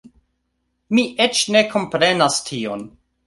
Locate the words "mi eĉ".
0.99-1.43